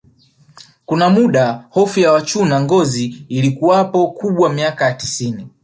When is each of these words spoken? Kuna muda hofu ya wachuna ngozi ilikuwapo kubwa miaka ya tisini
Kuna 0.85 1.09
muda 1.09 1.65
hofu 1.69 1.99
ya 1.99 2.11
wachuna 2.11 2.61
ngozi 2.61 3.25
ilikuwapo 3.29 4.07
kubwa 4.11 4.53
miaka 4.53 4.85
ya 4.85 4.93
tisini 4.93 5.47